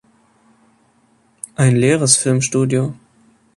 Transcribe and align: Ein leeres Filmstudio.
Ein 1.55 1.75
leeres 1.77 2.15
Filmstudio. 2.17 2.95